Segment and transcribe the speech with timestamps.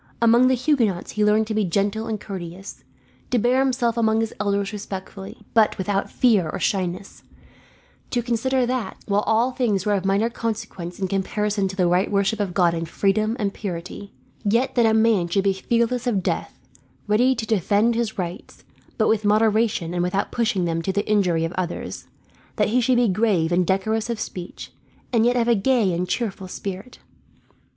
[0.19, 2.83] Among the Huguenots he learned to be gentle and courteous;
[3.29, 7.21] to bear himself among his elders respectfully, but without fear or shyness;
[8.09, 12.05] to consider that, while all things were of minor consequence in comparison to the right
[12.05, 14.11] to worship God in freedom and purity,
[14.43, 16.57] yet that a man should be fearless of death,
[17.05, 18.63] ready to defend his rights,
[18.97, 22.07] but with moderation and without pushing them to the injury of others;
[22.55, 24.71] that he should be grave and decorous of speech,
[25.13, 26.97] and yet of a gay and cheerful spirit.